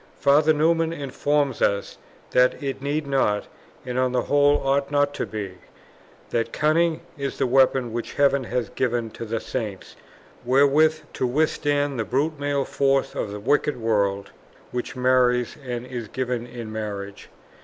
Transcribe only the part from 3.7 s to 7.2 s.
and on the whole ought not to be; that cunning